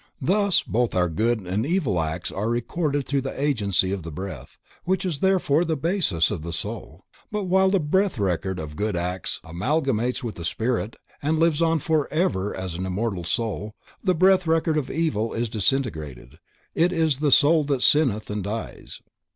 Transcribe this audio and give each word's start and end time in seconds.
Thus 0.23 0.63
both 0.63 0.95
our 0.95 1.09
good 1.09 1.41
and 1.41 1.63
evil 1.63 2.01
acts 2.01 2.31
are 2.31 2.49
recorded 2.49 3.05
through 3.05 3.21
the 3.21 3.39
agency 3.39 3.91
of 3.91 4.01
the 4.01 4.11
breath, 4.11 4.57
which 4.83 5.05
is 5.05 5.19
therefore 5.19 5.63
the 5.63 5.75
basis 5.75 6.31
of 6.31 6.41
the 6.41 6.51
soul, 6.51 7.05
but 7.31 7.43
while 7.43 7.69
the 7.69 7.79
breath 7.79 8.17
record 8.17 8.57
of 8.57 8.75
good 8.75 8.95
acts 8.95 9.39
amalgamates 9.43 10.23
with 10.23 10.37
the 10.37 10.43
spirit 10.43 10.95
and 11.21 11.37
lives 11.37 11.61
on 11.61 11.77
forever 11.77 12.57
as 12.57 12.73
an 12.73 12.87
immortal 12.87 13.23
soul, 13.23 13.75
the 14.03 14.15
breath 14.15 14.47
record 14.47 14.75
of 14.75 14.89
evil 14.89 15.33
deeds 15.33 15.41
is 15.41 15.49
disintegrated; 15.49 16.39
it 16.73 16.91
is 16.91 17.17
the 17.17 17.29
soul 17.29 17.63
that 17.65 17.83
sinneth 17.83 18.27
and 18.31 18.43
dies. 18.45 19.03